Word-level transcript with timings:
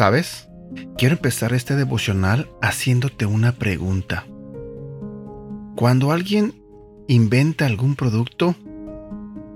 ¿Sabes? 0.00 0.48
Quiero 0.96 1.16
empezar 1.16 1.52
este 1.52 1.76
devocional 1.76 2.48
haciéndote 2.62 3.26
una 3.26 3.52
pregunta. 3.52 4.24
Cuando 5.76 6.12
alguien 6.12 6.54
inventa 7.06 7.66
algún 7.66 7.96
producto, 7.96 8.54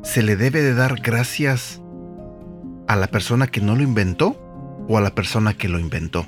¿se 0.03 0.23
le 0.23 0.37
debe 0.37 0.61
de 0.61 0.75
dar 0.75 1.01
gracias 1.01 1.81
a 2.87 2.97
la 2.97 3.07
persona 3.07 3.47
que 3.47 3.63
no 3.63 3.75
lo 3.75 3.83
inventó 3.83 4.44
o 4.89 4.99
a 4.99 5.01
la 5.01 5.15
persona 5.15 5.55
que 5.55 5.69
lo 5.69 5.79
inventó? 5.79 6.27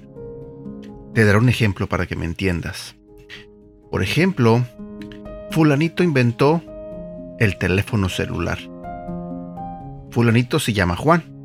Te 1.14 1.24
daré 1.24 1.38
un 1.38 1.48
ejemplo 1.48 1.86
para 1.86 2.06
que 2.06 2.16
me 2.16 2.24
entiendas. 2.24 2.96
Por 3.90 4.02
ejemplo, 4.02 4.64
fulanito 5.50 6.02
inventó 6.02 6.62
el 7.38 7.58
teléfono 7.58 8.08
celular. 8.08 8.58
Fulanito 10.10 10.58
se 10.58 10.72
llama 10.72 10.96
Juan 10.96 11.36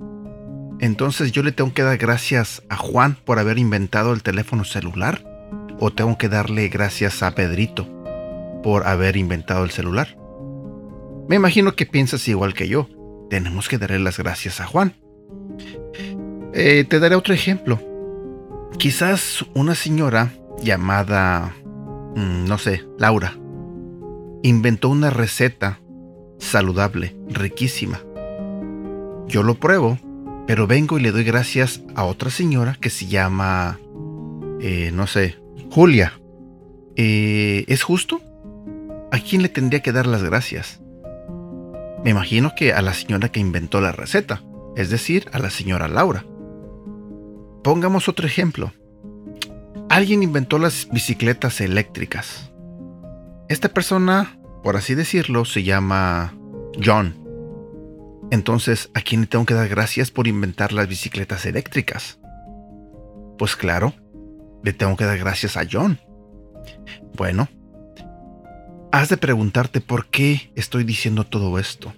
entonces 0.81 1.31
yo 1.31 1.43
le 1.43 1.51
tengo 1.51 1.73
que 1.75 1.83
dar 1.83 1.97
gracias 1.99 2.63
a 2.67 2.75
Juan 2.75 3.15
por 3.23 3.37
haber 3.37 3.59
inventado 3.59 4.13
el 4.13 4.23
teléfono 4.23 4.65
celular 4.65 5.23
o 5.79 5.91
tengo 5.91 6.17
que 6.17 6.27
darle 6.27 6.69
gracias 6.69 7.21
a 7.21 7.35
Pedrito 7.35 7.87
por 8.63 8.87
haber 8.87 9.15
inventado 9.15 9.63
el 9.63 9.69
celular. 9.69 10.17
Me 11.29 11.35
imagino 11.35 11.75
que 11.75 11.85
piensas 11.85 12.27
igual 12.27 12.55
que 12.55 12.67
yo. 12.67 12.89
Tenemos 13.29 13.69
que 13.69 13.77
darle 13.77 13.99
las 13.99 14.17
gracias 14.17 14.59
a 14.59 14.65
Juan. 14.65 14.95
Eh, 16.53 16.85
te 16.87 16.99
daré 16.99 17.15
otro 17.15 17.33
ejemplo. 17.33 17.79
Quizás 18.77 19.45
una 19.53 19.75
señora 19.75 20.33
llamada, 20.61 21.55
mm, 22.15 22.45
no 22.45 22.57
sé, 22.57 22.83
Laura, 22.97 23.37
inventó 24.43 24.89
una 24.89 25.09
receta 25.09 25.79
saludable, 26.39 27.15
riquísima. 27.29 28.01
Yo 29.27 29.43
lo 29.43 29.55
pruebo 29.55 29.97
pero 30.51 30.67
vengo 30.67 30.97
y 30.97 31.01
le 31.01 31.11
doy 31.11 31.23
gracias 31.23 31.81
a 31.95 32.03
otra 32.03 32.29
señora 32.29 32.77
que 32.79 32.89
se 32.89 33.07
llama, 33.07 33.79
eh, 34.59 34.91
no 34.93 35.07
sé, 35.07 35.37
Julia. 35.71 36.19
Eh, 36.95 37.63
¿Es 37.67 37.83
justo? 37.83 38.21
¿A 39.11 39.19
quién 39.19 39.43
le 39.43 39.47
tendría 39.49 39.81
que 39.81 39.91
dar 39.91 40.07
las 40.07 40.23
gracias? 40.23 40.81
Me 42.03 42.09
imagino 42.09 42.51
que 42.53 42.73
a 42.73 42.81
la 42.81 42.93
señora 42.93 43.29
que 43.29 43.39
inventó 43.39 43.79
la 43.79 43.91
receta, 43.91 44.43
es 44.75 44.89
decir, 44.89 45.29
a 45.31 45.39
la 45.39 45.49
señora 45.49 45.87
Laura. 45.87 46.25
Pongamos 47.63 48.09
otro 48.09 48.25
ejemplo. 48.25 48.71
Alguien 49.89 50.23
inventó 50.23 50.57
las 50.57 50.87
bicicletas 50.89 51.61
eléctricas. 51.61 52.51
Esta 53.49 53.69
persona, 53.69 54.39
por 54.63 54.77
así 54.77 54.95
decirlo, 54.95 55.45
se 55.45 55.63
llama 55.63 56.33
John. 56.83 57.21
Entonces, 58.31 58.89
¿a 58.93 59.01
quién 59.01 59.21
le 59.21 59.27
tengo 59.27 59.45
que 59.45 59.53
dar 59.53 59.67
gracias 59.67 60.09
por 60.09 60.27
inventar 60.27 60.71
las 60.71 60.87
bicicletas 60.87 61.45
eléctricas? 61.45 62.19
Pues 63.37 63.55
claro, 63.55 63.93
le 64.63 64.73
tengo 64.73 64.95
que 64.95 65.05
dar 65.05 65.17
gracias 65.17 65.57
a 65.57 65.67
John. 65.69 65.99
Bueno, 67.15 67.49
has 68.91 69.09
de 69.09 69.17
preguntarte 69.17 69.81
por 69.81 70.07
qué 70.07 70.51
estoy 70.55 70.83
diciendo 70.83 71.25
todo 71.25 71.59
esto. 71.59 71.93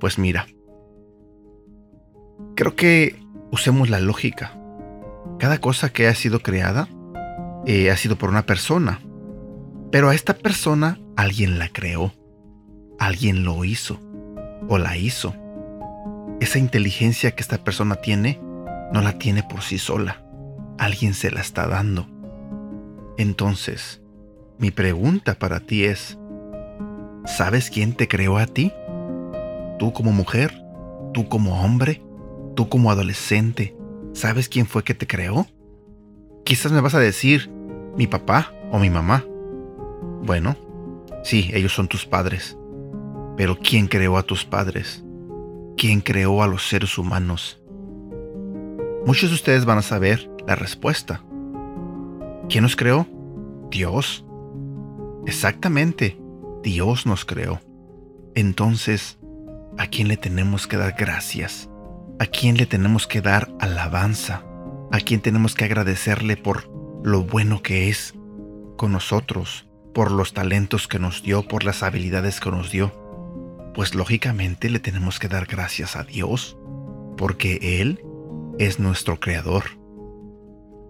Pues 0.00 0.18
mira, 0.18 0.46
creo 2.56 2.74
que 2.74 3.20
usemos 3.50 3.90
la 3.90 4.00
lógica. 4.00 4.58
Cada 5.38 5.58
cosa 5.58 5.92
que 5.92 6.08
ha 6.08 6.14
sido 6.14 6.40
creada 6.40 6.88
eh, 7.66 7.90
ha 7.90 7.96
sido 7.96 8.16
por 8.16 8.30
una 8.30 8.46
persona. 8.46 9.00
Pero 9.90 10.08
a 10.08 10.14
esta 10.14 10.34
persona 10.34 10.98
alguien 11.16 11.58
la 11.58 11.68
creó. 11.68 12.12
Alguien 12.98 13.44
lo 13.44 13.64
hizo. 13.64 14.00
O 14.68 14.78
la 14.78 14.96
hizo 14.96 15.34
esa 16.42 16.58
inteligencia 16.58 17.30
que 17.32 17.42
esta 17.42 17.58
persona 17.58 17.96
tiene 17.96 18.40
no 18.92 19.00
la 19.00 19.18
tiene 19.18 19.42
por 19.44 19.62
sí 19.62 19.78
sola. 19.78 20.24
Alguien 20.76 21.14
se 21.14 21.30
la 21.30 21.40
está 21.40 21.68
dando. 21.68 22.06
Entonces, 23.16 24.02
mi 24.58 24.70
pregunta 24.70 25.34
para 25.34 25.60
ti 25.60 25.84
es, 25.84 26.18
¿sabes 27.24 27.70
quién 27.70 27.94
te 27.94 28.08
creó 28.08 28.38
a 28.38 28.46
ti? 28.46 28.72
¿Tú 29.78 29.92
como 29.92 30.12
mujer? 30.12 30.52
¿Tú 31.14 31.28
como 31.28 31.62
hombre? 31.62 32.02
¿Tú 32.56 32.68
como 32.68 32.90
adolescente? 32.90 33.76
¿Sabes 34.12 34.48
quién 34.48 34.66
fue 34.66 34.84
que 34.84 34.94
te 34.94 35.06
creó? 35.06 35.46
Quizás 36.44 36.72
me 36.72 36.80
vas 36.80 36.94
a 36.94 37.00
decir, 37.00 37.50
mi 37.96 38.06
papá 38.06 38.52
o 38.70 38.78
mi 38.78 38.90
mamá. 38.90 39.24
Bueno, 40.22 40.56
sí, 41.22 41.50
ellos 41.54 41.72
son 41.72 41.88
tus 41.88 42.06
padres. 42.06 42.56
Pero 43.36 43.56
¿quién 43.58 43.86
creó 43.88 44.18
a 44.18 44.22
tus 44.22 44.44
padres? 44.44 45.02
¿Quién 45.76 46.00
creó 46.00 46.42
a 46.42 46.46
los 46.46 46.68
seres 46.68 46.98
humanos? 46.98 47.60
Muchos 49.06 49.30
de 49.30 49.36
ustedes 49.36 49.64
van 49.64 49.78
a 49.78 49.82
saber 49.82 50.30
la 50.46 50.54
respuesta. 50.54 51.24
¿Quién 52.48 52.62
nos 52.62 52.76
creó? 52.76 53.06
Dios. 53.70 54.24
Exactamente, 55.26 56.20
Dios 56.62 57.06
nos 57.06 57.24
creó. 57.24 57.60
Entonces, 58.34 59.18
¿a 59.78 59.86
quién 59.86 60.08
le 60.08 60.16
tenemos 60.16 60.66
que 60.66 60.76
dar 60.76 60.94
gracias? 60.96 61.68
¿A 62.22 62.26
quién 62.26 62.56
le 62.56 62.66
tenemos 62.66 63.08
que 63.08 63.20
dar 63.20 63.50
alabanza? 63.58 64.44
¿A 64.92 65.00
quién 65.00 65.20
tenemos 65.20 65.56
que 65.56 65.64
agradecerle 65.64 66.36
por 66.36 66.70
lo 67.02 67.24
bueno 67.24 67.62
que 67.62 67.88
es 67.88 68.14
con 68.76 68.92
nosotros, 68.92 69.66
por 69.92 70.12
los 70.12 70.32
talentos 70.32 70.86
que 70.86 71.00
nos 71.00 71.24
dio, 71.24 71.42
por 71.42 71.64
las 71.64 71.82
habilidades 71.82 72.38
que 72.38 72.52
nos 72.52 72.70
dio? 72.70 73.02
pues 73.74 73.94
lógicamente 73.94 74.68
le 74.70 74.78
tenemos 74.78 75.18
que 75.18 75.28
dar 75.28 75.46
gracias 75.46 75.96
a 75.96 76.04
Dios, 76.04 76.56
porque 77.16 77.80
Él 77.80 78.00
es 78.58 78.78
nuestro 78.78 79.18
creador. 79.18 79.64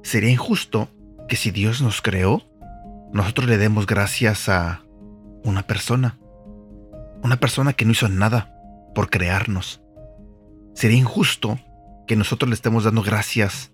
Sería 0.03 0.31
injusto 0.31 0.89
que 1.29 1.37
si 1.37 1.51
Dios 1.51 1.81
nos 1.81 2.03
creó, 2.03 2.43
nosotros 3.13 3.49
le 3.49 3.59
demos 3.59 3.87
gracias 3.87 4.49
a 4.49 4.83
una 5.45 5.67
persona, 5.67 6.19
una 7.23 7.37
persona 7.37 7.73
que 7.73 7.85
no 7.85 7.93
hizo 7.93 8.09
nada 8.09 8.55
por 8.95 9.11
crearnos. 9.11 9.82
Sería 10.83 10.99
injusto 10.99 11.61
que 12.09 12.17
nosotros 12.17 12.49
le 12.49 12.57
estemos 12.57 12.83
dando 12.83 13.03
gracias 13.03 13.71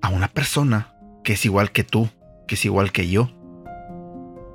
a 0.00 0.08
una 0.08 0.26
persona 0.26 0.94
que 1.22 1.34
es 1.34 1.44
igual 1.44 1.70
que 1.70 1.84
tú, 1.84 2.08
que 2.48 2.54
es 2.54 2.64
igual 2.64 2.92
que 2.92 3.10
yo. 3.10 3.30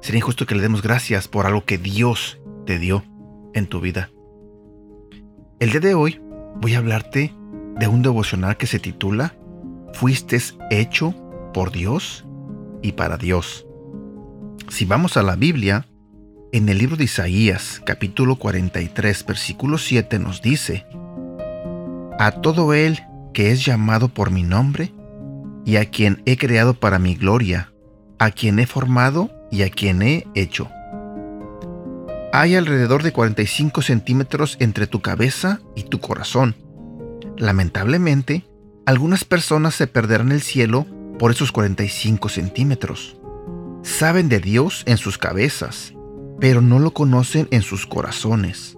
Sería 0.02 0.18
injusto 0.18 0.48
que 0.48 0.56
le 0.56 0.64
demos 0.64 0.82
gracias 0.82 1.28
por 1.28 1.46
algo 1.46 1.64
que 1.64 1.78
Dios 1.78 2.40
te 2.66 2.80
dio 2.80 3.06
en 3.54 3.68
tu 3.68 3.82
vida. 3.82 4.10
El 5.60 5.70
día 5.70 5.80
de 5.80 5.94
hoy 5.94 6.20
voy 6.56 6.74
a 6.74 6.80
hablarte 6.80 7.36
de 7.80 7.88
un 7.88 8.02
devocional 8.02 8.58
que 8.58 8.66
se 8.66 8.80
titula 8.80 9.36
Fuiste 9.94 10.42
hecho 10.72 11.14
por 11.54 11.72
Dios 11.72 12.26
y 12.82 12.94
para 12.94 13.18
Dios. 13.18 13.68
Si 14.70 14.86
vamos 14.86 15.18
a 15.18 15.22
la 15.22 15.36
Biblia, 15.36 15.86
en 16.52 16.68
el 16.68 16.80
libro 16.80 16.98
de 16.98 17.04
Isaías, 17.04 17.80
capítulo 17.86 18.38
43, 18.38 19.24
versículo 19.28 19.78
7 19.78 20.18
nos 20.18 20.42
dice, 20.42 20.88
A 22.18 22.32
todo 22.32 22.74
él 22.74 23.04
que 23.34 23.52
es 23.52 23.66
llamado 23.66 24.08
por 24.08 24.32
mi 24.32 24.44
nombre, 24.44 24.94
y 25.66 25.76
a 25.78 25.90
quien 25.90 26.22
he 26.26 26.38
creado 26.38 26.74
para 26.76 27.00
mi 27.00 27.16
gloria, 27.16 27.74
a 28.20 28.32
quien 28.32 28.60
he 28.60 28.66
formado 28.66 29.32
y 29.52 29.64
a 29.64 29.70
quien 29.70 30.02
he 30.02 30.26
hecho. 30.36 30.70
Hay 32.32 32.56
alrededor 32.56 33.04
de 33.04 33.12
45 33.12 33.82
centímetros 33.82 34.58
entre 34.60 34.88
tu 34.88 35.02
cabeza 35.02 35.60
y 35.76 35.84
tu 35.84 36.00
corazón. 36.00 36.56
Lamentablemente, 37.38 38.46
algunas 38.86 39.26
personas 39.26 39.76
se 39.76 39.88
perderán 39.88 40.32
el 40.32 40.42
cielo 40.42 40.86
por 41.18 41.32
esos 41.32 41.52
45 41.52 42.30
centímetros. 42.30 43.18
Saben 43.84 44.30
de 44.30 44.40
Dios 44.40 44.84
en 44.86 44.98
sus 44.98 45.18
cabezas, 45.18 45.94
pero 46.40 46.62
no 46.62 46.80
lo 46.80 46.92
conocen 46.92 47.48
en 47.52 47.62
sus 47.62 47.86
corazones. 47.86 48.78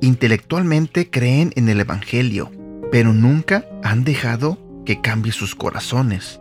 Intelectualmente 0.00 1.10
creen 1.10 1.52
en 1.56 1.68
el 1.68 1.80
Evangelio, 1.80 2.50
pero 2.90 3.12
nunca 3.12 3.64
han 3.82 4.04
dejado 4.04 4.58
que 4.84 5.00
cambie 5.00 5.32
sus 5.32 5.54
corazones. 5.54 6.40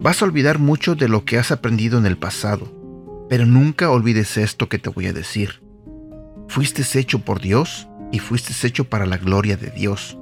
Vas 0.00 0.20
a 0.20 0.24
olvidar 0.24 0.58
mucho 0.58 0.94
de 0.94 1.08
lo 1.08 1.24
que 1.24 1.38
has 1.38 1.50
aprendido 1.50 1.98
en 1.98 2.06
el 2.06 2.16
pasado 2.16 2.84
pero 3.28 3.46
nunca 3.46 3.90
olvides 3.90 4.36
esto 4.36 4.68
que 4.68 4.78
te 4.78 4.90
voy 4.90 5.06
a 5.06 5.12
decir. 5.12 5.62
Fuiste 6.48 6.84
hecho 6.98 7.20
por 7.20 7.40
Dios 7.40 7.88
y 8.12 8.18
fuiste 8.18 8.54
hecho 8.66 8.84
para 8.84 9.06
la 9.06 9.16
gloria 9.16 9.56
de 9.56 9.70
Dios. 9.70 10.18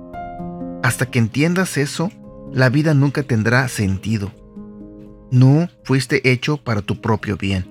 Hasta 0.82 1.06
que 1.06 1.18
entiendas 1.18 1.76
eso, 1.76 2.10
la 2.52 2.68
vida 2.68 2.94
nunca 2.94 3.22
tendrá 3.22 3.66
sentido. 3.68 4.32
No 5.30 5.68
fuiste 5.84 6.30
hecho 6.30 6.58
para 6.58 6.82
tu 6.82 7.00
propio 7.00 7.36
bien. 7.36 7.66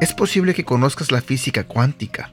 Es 0.00 0.14
posible 0.14 0.54
que 0.54 0.64
conozcas 0.64 1.10
la 1.10 1.20
física 1.20 1.64
cuántica. 1.64 2.32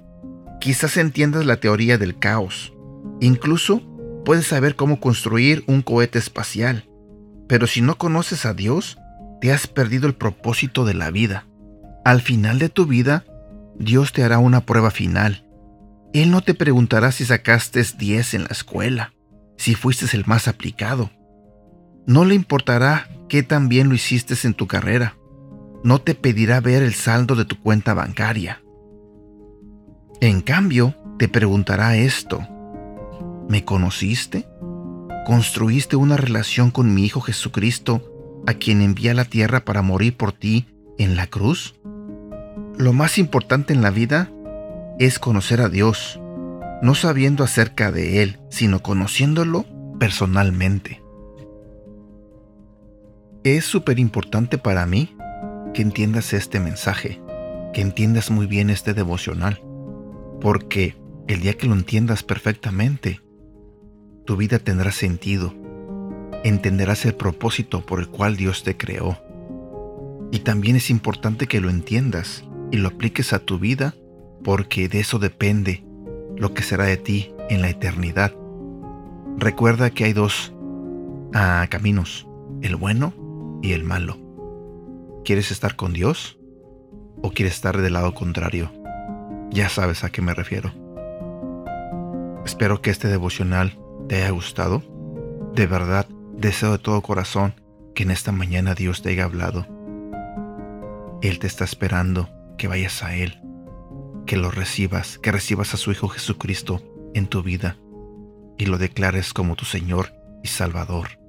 Quizás 0.61 0.97
entiendas 0.97 1.45
la 1.45 1.57
teoría 1.57 1.97
del 1.97 2.17
caos. 2.17 2.73
Incluso 3.19 3.81
puedes 4.25 4.47
saber 4.47 4.75
cómo 4.75 4.99
construir 4.99 5.63
un 5.67 5.81
cohete 5.81 6.19
espacial. 6.19 6.89
Pero 7.47 7.67
si 7.67 7.81
no 7.81 7.97
conoces 7.97 8.45
a 8.45 8.53
Dios, 8.53 8.97
te 9.39 9.53
has 9.53 9.67
perdido 9.67 10.07
el 10.07 10.15
propósito 10.15 10.83
de 10.83 10.95
la 10.95 11.11
vida. 11.11 11.45
Al 12.03 12.21
final 12.21 12.59
de 12.59 12.67
tu 12.67 12.85
vida, 12.85 13.23
Dios 13.79 14.11
te 14.11 14.23
hará 14.23 14.39
una 14.39 14.65
prueba 14.65 14.91
final. 14.91 15.45
Él 16.13 16.31
no 16.31 16.41
te 16.41 16.53
preguntará 16.53 17.11
si 17.11 17.25
sacaste 17.25 17.83
10 17.97 18.33
en 18.33 18.41
la 18.43 18.49
escuela, 18.49 19.13
si 19.57 19.75
fuiste 19.75 20.05
el 20.15 20.25
más 20.25 20.47
aplicado. 20.47 21.11
No 22.07 22.25
le 22.25 22.35
importará 22.35 23.09
qué 23.27 23.43
tan 23.43 23.69
bien 23.69 23.89
lo 23.89 23.95
hiciste 23.95 24.35
en 24.43 24.53
tu 24.53 24.67
carrera. 24.67 25.17
No 25.83 25.99
te 25.99 26.15
pedirá 26.15 26.61
ver 26.61 26.83
el 26.83 26.93
saldo 26.93 27.35
de 27.35 27.45
tu 27.45 27.59
cuenta 27.59 27.93
bancaria. 27.93 28.61
En 30.21 30.41
cambio, 30.41 30.95
te 31.19 31.27
preguntará 31.27 31.97
esto. 31.97 32.47
¿Me 33.47 33.63
conociste? 33.63 34.47
¿Construiste 35.25 35.95
una 35.95 36.17
relación 36.17 36.71
con 36.71 36.93
mi 36.93 37.05
Hijo 37.05 37.21
Jesucristo, 37.21 38.43
a 38.47 38.55
quien 38.55 38.81
envía 38.81 39.11
a 39.11 39.15
la 39.15 39.25
tierra 39.25 39.65
para 39.65 39.81
morir 39.81 40.17
por 40.17 40.31
ti 40.31 40.67
en 40.97 41.15
la 41.15 41.27
cruz? 41.27 41.75
Lo 42.77 42.91
más 42.91 43.17
importante 43.17 43.73
en 43.73 43.81
la 43.81 43.91
vida 43.91 44.31
es 44.99 45.19
conocer 45.19 45.61
a 45.61 45.69
Dios, 45.69 46.19
no 46.81 46.95
sabiendo 46.95 47.43
acerca 47.43 47.91
de 47.91 48.23
Él, 48.23 48.39
sino 48.49 48.81
conociéndolo 48.81 49.65
personalmente. 49.99 51.01
Es 53.43 53.65
súper 53.65 53.99
importante 53.99 54.57
para 54.57 54.85
mí 54.85 55.15
que 55.73 55.83
entiendas 55.83 56.33
este 56.33 56.59
mensaje, 56.59 57.21
que 57.73 57.81
entiendas 57.81 58.31
muy 58.31 58.47
bien 58.47 58.71
este 58.71 58.93
devocional, 58.93 59.61
porque 60.41 60.95
el 61.27 61.41
día 61.41 61.53
que 61.55 61.67
lo 61.67 61.73
entiendas 61.73 62.23
perfectamente, 62.23 63.21
tu 64.25 64.35
vida 64.35 64.59
tendrá 64.59 64.91
sentido, 64.91 65.53
entenderás 66.43 67.05
el 67.05 67.15
propósito 67.15 67.85
por 67.85 67.99
el 67.99 68.07
cual 68.07 68.35
Dios 68.35 68.63
te 68.63 68.75
creó. 68.75 69.17
Y 70.31 70.39
también 70.39 70.75
es 70.75 70.89
importante 70.89 71.47
que 71.47 71.61
lo 71.61 71.69
entiendas 71.69 72.43
y 72.71 72.77
lo 72.77 72.89
apliques 72.89 73.33
a 73.33 73.39
tu 73.39 73.59
vida 73.59 73.95
porque 74.43 74.89
de 74.89 74.99
eso 74.99 75.19
depende 75.19 75.83
lo 76.35 76.53
que 76.53 76.63
será 76.63 76.85
de 76.85 76.97
ti 76.97 77.31
en 77.49 77.61
la 77.61 77.69
eternidad. 77.69 78.33
Recuerda 79.37 79.89
que 79.91 80.05
hay 80.05 80.13
dos 80.13 80.53
ah, 81.33 81.65
caminos, 81.69 82.27
el 82.61 82.75
bueno 82.75 83.13
y 83.61 83.73
el 83.73 83.83
malo. 83.83 84.19
¿Quieres 85.23 85.51
estar 85.51 85.75
con 85.75 85.93
Dios 85.93 86.37
o 87.21 87.31
quieres 87.31 87.55
estar 87.55 87.81
del 87.81 87.93
lado 87.93 88.13
contrario? 88.13 88.71
Ya 89.51 89.69
sabes 89.69 90.03
a 90.03 90.09
qué 90.09 90.21
me 90.21 90.33
refiero. 90.33 90.71
Espero 92.45 92.81
que 92.81 92.91
este 92.91 93.07
devocional 93.07 93.79
te 94.07 94.17
haya 94.17 94.29
gustado. 94.31 94.81
De 95.53 95.67
verdad, 95.67 96.07
deseo 96.37 96.73
de 96.73 96.79
todo 96.79 97.01
corazón 97.01 97.53
que 97.93 98.03
en 98.03 98.11
esta 98.11 98.31
mañana 98.31 98.75
Dios 98.75 99.01
te 99.01 99.09
haya 99.09 99.23
hablado. 99.23 99.65
Él 101.21 101.39
te 101.39 101.47
está 101.47 101.63
esperando 101.63 102.29
que 102.57 102.67
vayas 102.67 103.03
a 103.03 103.15
Él, 103.15 103.41
que 104.25 104.37
lo 104.37 104.51
recibas, 104.51 105.17
que 105.17 105.31
recibas 105.31 105.73
a 105.73 105.77
su 105.77 105.91
Hijo 105.91 106.07
Jesucristo 106.07 106.81
en 107.13 107.27
tu 107.27 107.41
vida 107.41 107.77
y 108.57 108.65
lo 108.65 108.77
declares 108.77 109.33
como 109.33 109.55
tu 109.55 109.65
Señor 109.65 110.13
y 110.43 110.47
Salvador. 110.47 111.19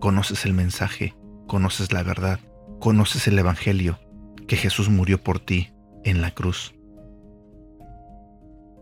Conoces 0.00 0.44
el 0.44 0.52
mensaje, 0.52 1.14
conoces 1.46 1.92
la 1.92 2.02
verdad, 2.02 2.40
conoces 2.78 3.26
el 3.28 3.38
Evangelio, 3.38 3.98
que 4.46 4.56
Jesús 4.56 4.88
murió 4.88 5.22
por 5.22 5.38
ti 5.38 5.72
en 6.04 6.20
la 6.20 6.32
cruz. 6.32 6.74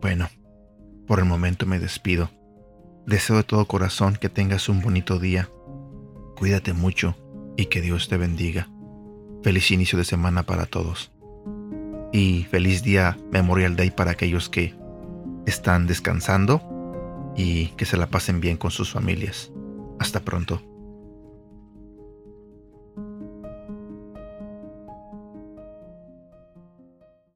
Bueno, 0.01 0.29
por 1.07 1.19
el 1.19 1.27
momento 1.27 1.67
me 1.67 1.79
despido. 1.79 2.31
Deseo 3.11 3.39
de 3.39 3.43
todo 3.43 3.65
corazón 3.65 4.15
que 4.15 4.29
tengas 4.29 4.69
un 4.69 4.81
bonito 4.83 5.19
día. 5.19 5.51
Cuídate 6.37 6.75
mucho 6.75 7.17
y 7.57 7.67
que 7.67 7.81
Dios 7.81 8.09
te 8.09 8.17
bendiga. 8.17 8.69
Feliz 9.43 9.73
inicio 9.73 9.99
de 9.99 10.05
semana 10.05 10.45
para 10.45 10.67
todos. 10.67 11.11
Y 12.13 12.45
feliz 12.53 12.85
día 12.85 13.19
Memorial 13.33 13.75
Day 13.75 13.91
para 13.91 14.13
aquellos 14.13 14.49
que 14.49 14.77
están 15.45 15.89
descansando 15.89 16.63
y 17.37 17.71
que 17.71 17.85
se 17.85 17.97
la 17.97 18.07
pasen 18.07 18.41
bien 18.41 18.57
con 18.57 18.71
sus 18.71 18.93
familias. 18.93 19.51
Hasta 19.99 20.21
pronto. 20.21 20.63